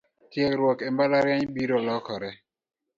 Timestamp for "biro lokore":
1.55-2.31